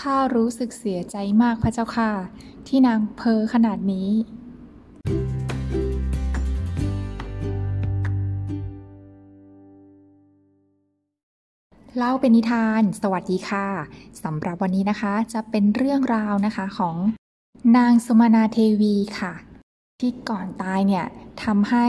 [0.00, 2.12] ข้ารู้สึกเสียใจมากพระเจ้าค่ะ
[2.66, 4.10] ที่นางเพ้อขนาดนี้
[11.96, 13.66] เล่าเป็นนิทาน สวัสดีค่ะ
[14.22, 16.96] สำหรับวันนี้นะคะจะเป็นเรื่องราวนะคะของ
[17.76, 19.32] นางสุมาณาเทวีค่ะ
[20.00, 21.06] ที่ก่อนตายเนี่ย
[21.44, 21.86] ทำให้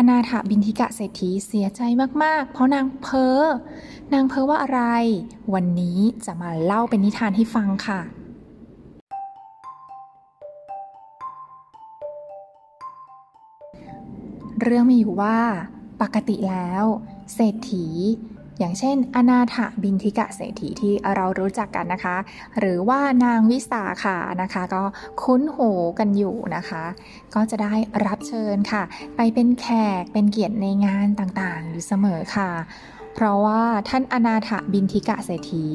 [0.00, 1.82] อนาถบินทิกะเศรษฐีเสียใจ
[2.22, 3.38] มากๆ เพราะนางเพ้อ
[4.12, 4.80] นางเพ้อว่าอะไร
[5.54, 8.00] วันนี้จะมาเล่าเป็นนิทานให้ฟังค่ะ
[14.62, 15.38] เรื่องมีอยู่ว่า
[16.02, 16.84] ปกติแล้ว
[17.34, 17.86] เศรษฐี
[18.58, 22.16] อย่างเช่น อนาถบินทิกะเศรษฐีที่เรารู้จักกันนะคะ
[22.58, 24.82] หรือว่านางวิสาขานะคะ ก็
[25.22, 26.84] คุ้นหูกันอยู่นะคะ
[27.34, 27.74] ก็จะได้
[28.06, 28.82] รับเชิญค่ะ
[29.16, 29.66] ไปเป็นแข
[30.00, 32.50] กเป็นเกียรติในงานต่างๆ อยู่เสมอค่ะ
[33.14, 35.66] เพราะว่าท่านอนาถบินทิกะเศรษฐี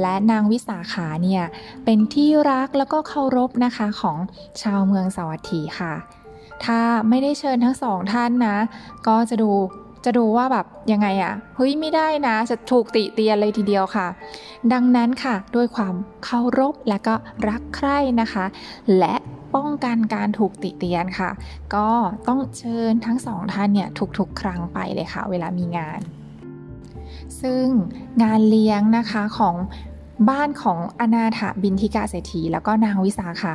[0.00, 1.44] และนางวิสาขาเนี่ย
[1.84, 4.18] เป็นที่รักแล้วก็เคารพนะคะของ
[4.62, 5.94] ชาวเมืองสวัตถีค่ะ
[6.64, 8.58] ถ้าไม่ได้เชิญทั้งสองท่านนะ
[9.06, 9.50] ก็จะดู
[10.04, 14.06] จะดูว่าแบบยังไงอะเฮ้ยไม่ได้นะ จะถูกติเตียนเลยทีเดียวค่ะ
[14.72, 17.14] ดังนั้นค่ะด้วยความเคารพและก็
[17.48, 18.44] รักใคร่นะคะ
[18.98, 19.14] และ
[19.54, 21.30] ป้องกันการถูกติเตียนค่ะ
[21.74, 21.88] ก็
[22.28, 23.88] ต้องเชิญทั้งสองท่านเนี่ย
[24.18, 26.00] ทุกๆ ครั้งไปเลยค่ะ เวลามีงาน
[27.40, 27.64] ซึ่ง
[28.22, 29.54] งานเลี้ยงนะคะของ
[30.30, 33.54] บ้านของอนาถบินทิกาเศรษฐีแล้วก็นางวิสาขา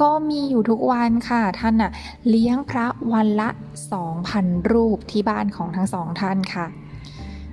[0.00, 1.92] ก็มีอยู่ทุกวันค่ะ ท่านน่ะ
[2.28, 3.48] เลี้ยงพระวันละ
[4.10, 6.66] 2,000 รูปที่บ้านของทั้งสองท่านค่ะ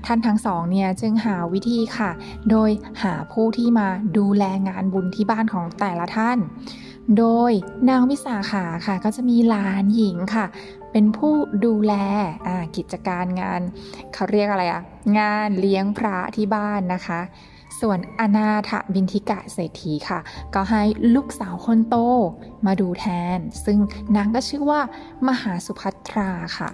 [0.05, 2.11] ท่านทั้งสองเนี่ยจึงหาวิธีค่ะ
[2.49, 2.69] โดย
[3.03, 6.37] หาผู้ที่มาดูแลงานบุญที่บ้านของแต่ละท่าน
[7.17, 7.51] โดย
[7.89, 10.45] นางวิสาขาค่ะก็จะมีหลานหญิงค่ะ
[10.91, 11.33] เป็นผู้
[11.65, 11.93] ดูแล
[12.75, 13.61] กิจการงาน
[14.13, 14.81] เขาเรียกอะไรอะ
[15.19, 17.21] งานเลี้ยงพระที่บ้านนะคะ
[17.79, 20.19] ส่วนอนาถบินทิกะเศรษฐีค่ะ
[20.55, 20.83] ก็ให้
[21.15, 21.95] ลูกสาวคนโต
[22.65, 23.05] มาดูแท
[23.37, 23.79] น ซึ่ง
[24.15, 24.81] นางก็ชื่อว่า
[25.27, 26.71] มหาสุภัทราค่ะ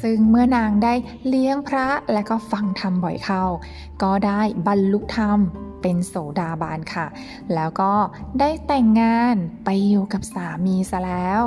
[0.00, 0.94] ซึ่งเมื่อนางได้
[1.28, 3.44] เลี้ยงพระและก็ฟังธรรมบ่อยเข้า
[4.02, 5.38] ก็ได้บรรลุธรรม
[5.82, 7.06] เป็นโสดาบาลค่ะ
[7.54, 7.92] แล้วก็
[8.40, 11.44] ได้แต่งงานไปอยู่กับสามีซะแล้ว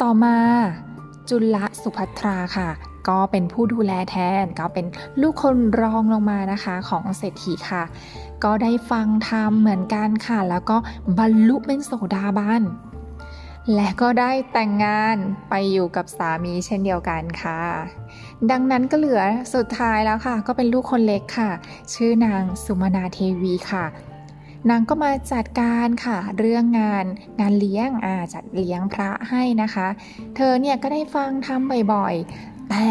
[0.00, 0.38] ต่อมา
[1.28, 2.70] จุลสุภัทราค่ะ
[3.08, 4.86] ก็เป็นผู้ดูแลแทนก็เป็น
[5.20, 7.84] ลูกคนรองลงมานะคะของเศรษฐีค่ะ
[8.44, 10.76] ก็ได้ฟังธรรมเหมือนกันค่ะ แล้วก็
[11.18, 12.62] บรรลุเป็นโสดาบัน
[13.74, 15.16] และก็ได้แต่งงาน
[15.50, 17.60] ไปอยู่กับสามีเช่นเดียวกันค่ะ
[18.50, 19.22] ดังนั้นก็เหลือ
[19.54, 21.50] สุดท้ายแล้วค่ะ ก็เป็นลูกคนเล็กค่ะ
[21.94, 23.86] ชื่อนางสุมาณาเทวีค่ะ
[24.70, 27.04] นางก็มาจัดการค่ะ เรื่องงาน
[27.40, 29.88] งานเลี้ยงอาจัดเลี้ยงพระให้นะคะ
[30.36, 32.14] เธอเนี่ยก็ได้ฟังทำบ่อย
[32.70, 32.88] แต่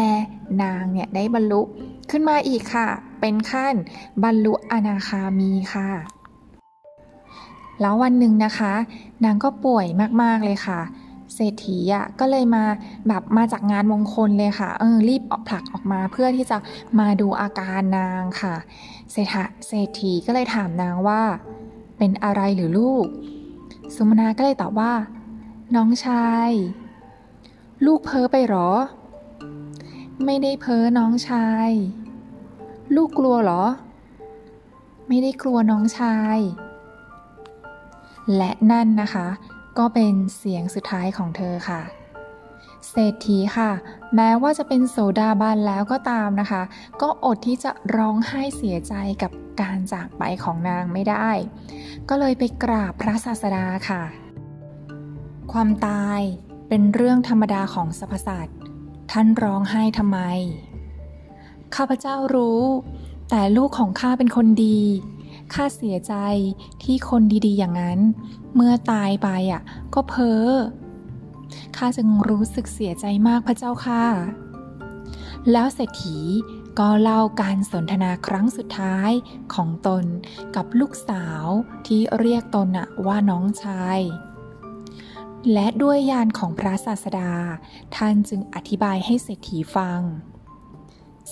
[0.62, 1.62] นางเนี่ยได้บรรลุ
[2.10, 2.88] ขึ้นมาอีกค่ะ
[3.20, 3.74] เป็นขั้น
[4.24, 5.90] บรรลุอนาคามีค่ะ
[7.80, 8.74] แล้ววันหนึ่งนะคะ
[9.24, 9.86] นางก็ป่วย
[10.22, 10.80] มากๆเลยค่ะ
[11.34, 12.64] เศรษฐีอะก็เลยมา
[13.08, 16.58] แบบมาจากงานมงคลเลยค่ะ เออรีบออกผลักออกมาเพื่อที่จะ
[16.98, 18.54] มาดูอาการนางค่ะ
[19.12, 21.22] เศรษฐเศรษฐีก็เลยถามนางว่า
[21.98, 23.06] เป็นอะไรหรือลูก
[23.94, 24.92] สุมนาก็เลยตอบว่า
[25.74, 26.50] น้องชาย
[27.86, 28.70] ลูกเพ้อไปหรอ
[30.24, 31.70] ไม่ได้เพ้อน้องชาย
[32.94, 33.64] ลูกกลัวหรอ
[35.08, 36.38] ไม่ได้กลัวน้องชาย
[38.36, 39.28] และนั่นนะคะ
[39.78, 41.82] ก็เป็นเสียงสุดท้ายของเธอค่ะ
[42.90, 43.70] เศรษฐีค่ะ
[44.14, 46.62] แม้ว่าจะเป็นโสดาบันแล้วก็ตามนะคะ
[47.02, 51.30] ก็อดที่จะร้องไห้เสียใจกับการจากไปของนางไม่ได้
[52.08, 54.02] ก็เลยไปกราบพระศาสดาค่ะ
[55.52, 56.20] ความตาย
[56.68, 58.58] เป็นเรื่องธรรมดาของสรรพสัตว์
[59.10, 60.18] ท่านร้องไห้ทำไม
[61.74, 62.62] ข้าพเจ้ารู้
[63.30, 64.80] แต่ลูกของข้าเป็นคนดี
[65.54, 66.14] ข้าเสียใจ
[66.82, 68.00] ที่คนดีๆอย่างนั้น
[68.54, 69.62] เมื่อตายไปอะ
[69.94, 70.46] ก็เพ้อ
[71.76, 74.04] ข้าจึงรู้สึกเสียใจมากพระเจ้าค่ะ
[75.52, 76.18] แล้วเศรษฐี
[76.78, 79.10] ก็เล่าการสนทนาครั้งสุดท้าย
[79.54, 80.04] ของตน
[80.56, 81.46] กับลูกสาว
[81.86, 82.68] ที่เรียกตน
[83.06, 84.00] ว่าน้องชาย
[85.52, 87.32] และด้วยยานของพระศาสดา
[87.96, 90.00] ท่านจึงอธิบายให้เศรษฐีฟัง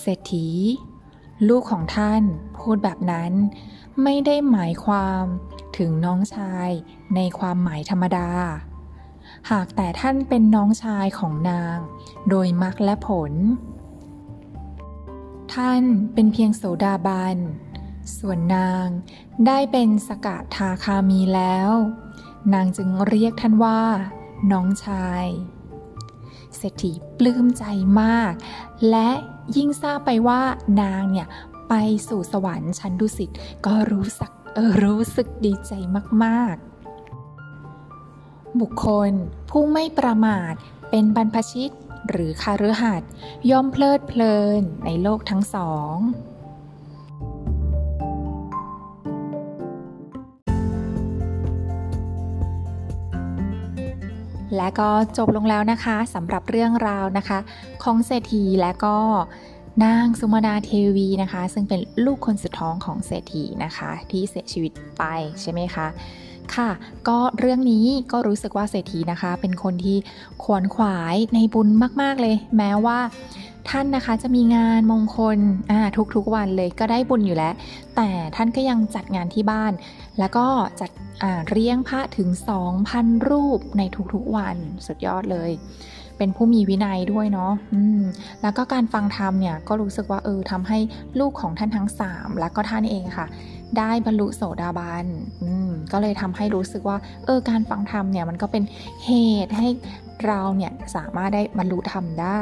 [0.00, 0.48] เศรษฐี
[1.48, 2.22] ลูกของท่าน
[2.58, 3.32] พูดแบบนั้น
[4.02, 5.24] ไม่ได้หมายความ
[5.78, 6.68] ถึงน้องชาย
[7.14, 8.30] ในความหมายธรรมดา
[9.50, 11.78] หากแต่ท่านเป็นน้องชายของนาง
[12.28, 13.32] โดยมรรคและผล
[15.54, 15.82] ท่าน
[16.14, 17.36] เป็นเพียงโสดาบัน
[18.18, 18.86] ส่วนนาง
[19.46, 21.70] ได้เป็นสกทาคามีแล้ว
[22.52, 23.80] นางจึงเรียกท่านว่า
[24.52, 25.26] น้องชาย
[26.56, 27.64] เศรษฐีปลื้มใจ
[28.00, 28.32] มาก
[28.90, 29.10] และ
[29.56, 30.42] ยิ่งทราบไปว่า
[30.82, 31.28] นางเนี่ย
[31.68, 31.74] ไป
[32.08, 33.30] สู่สวรรค์ชั้นดุสิต
[33.66, 35.72] ก็รู้สึกออรู้สึกดีใจ
[36.24, 39.12] มากๆ บุคคล
[39.50, 40.54] ผู้ไม่ประมาท
[40.90, 41.70] เป็นบรรพชิต
[42.08, 43.10] หรือคาฤหัสถ์
[43.50, 45.94] ย่อมเพลิดเพลินในโลกทั้งสอง
[54.56, 57.38] และก็จบลงแล้วนะคะสำหรับเรื่องราวนะคะ
[57.82, 58.96] ของเศรษฐีและก็
[59.84, 65.02] นางสุมาณาเทวีนะคะ ซึ่งเป็นลูกคนสุดท้องของเศรษฐีนะคะ ที่เสียชีวิตไป
[65.40, 65.86] ใช่ไหมคะ
[66.54, 66.70] ค่ะ
[67.08, 69.96] ก็เรื่องนี้ก็รู้สึกว่าเศรษฐีนะคะ เป็นคนที่
[70.42, 71.68] ขวนขวายในบุญ
[72.02, 72.98] มาก ๆ เลย แม้ว่า
[73.70, 75.38] ท่านนะคะจะมีงานมงคล
[76.14, 77.54] ทุกๆวันเลยก็ได้บุญอยู่แล้ว
[77.96, 79.72] แต่ท่านก็ยังจัดงานที่บ้าน
[80.18, 80.46] แล้วก็
[80.80, 80.90] จัด
[81.48, 82.28] เรียงพระถึง
[82.78, 83.82] 2,000 รูปใน
[84.12, 84.56] ทุกๆวัน
[84.86, 85.50] สุดยอดเลย
[86.18, 87.52] เป็นผู้มีวินัยด้วยเนาะ
[88.42, 90.78] แล้วก็การฟังธรรมเนี่ยก็รู้สึกว่าเออทำให้
[91.20, 93.26] ลูกของท่านทั้ง 3 แล้วก็ท่านเองค่ะ
[93.78, 95.06] ได้บรรลุโสดาบัน
[95.92, 98.62] ก็เลยทำให้รู้สึกว่าเออการฟังธรรมเนี่ยมันก็เป็น
[99.06, 99.12] เห
[99.44, 99.68] ตุให้
[100.26, 102.40] เราเนี่ยสามารถได้บรรลุธรรมได้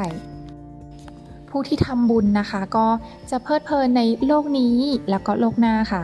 [1.53, 2.87] ผู้ที่ทำบุญนะคะ ก็
[3.31, 4.77] จะเพลิดเพลินในโลกนี้
[5.09, 6.03] แล้วก็โลกหน้าค่ะ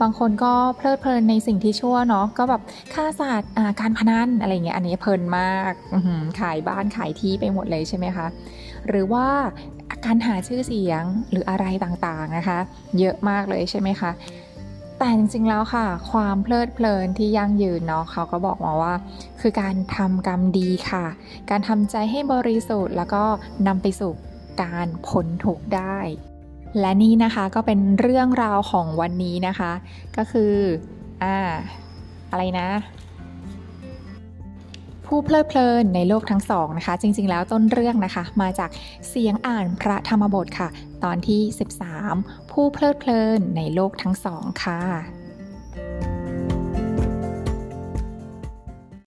[0.00, 2.62] บางคนก็เพลิดเพลินในสิ่งที่ชั่วเนาะก็แบบ
[2.94, 5.72] ฆ่าสัตว์การพนันอะไรเงี้ยอันนี้เพลินมาก
[6.40, 8.26] ขายบ้านขายที่ไปหมดเลยใช่ไหมคะ
[8.88, 9.26] หรือว่า
[10.04, 12.58] การหาชื่อเสียงหรืออะไรต่างๆนะคะ
[12.98, 14.10] เยอะมากเลยใช่ไหมคะ
[14.98, 18.94] แต่จริงๆแล้วค่ะ ความเพลิดเพลินที่ยั่งยืนเนาะเขาก็บอกมาว่า
[19.40, 21.04] คือการทำกรรมดีค่ะ
[21.50, 23.22] การทำใจให้บริสุทธิ์แล้วก็
[23.66, 24.12] นำไปสู่
[24.62, 25.98] การพ้นทุกข์ได้
[26.80, 29.72] และนี่นะคะก็เป็นเรื่องราวของวันนี้นะคะ
[30.16, 30.54] ก็คือ
[31.22, 31.36] อ่า
[32.30, 32.68] อะไรนะ
[35.06, 38.70] ผู้เพลิดเพลินในโลกทั้งสองนะคะ จริง ๆ แล้วต้นเรื่องนะคะ มาจาก
[39.08, 40.68] เสียงอ่านพระธรรมบทค่ะ
[41.04, 41.40] ตอนที่
[41.98, 45.15] 13 ผู้เพลิดเพลินในโลกทั้งสองค่ะ